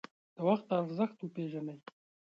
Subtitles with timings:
[0.35, 1.77] د وخت ارزښت وپیژنئ